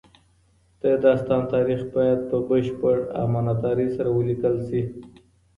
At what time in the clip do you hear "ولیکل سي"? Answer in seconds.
4.17-4.81